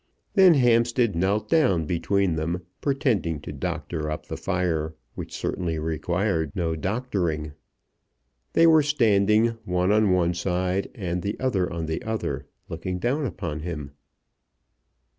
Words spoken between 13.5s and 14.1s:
him.